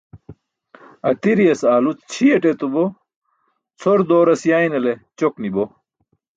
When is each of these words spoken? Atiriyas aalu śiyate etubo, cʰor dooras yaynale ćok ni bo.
Atiriyas 1.09 1.61
aalu 1.71 1.91
śiyate 2.11 2.47
etubo, 2.53 2.83
cʰor 3.81 3.99
dooras 4.09 4.41
yaynale 4.51 4.93
ćok 5.17 5.33
ni 5.41 5.49
bo. 5.55 5.63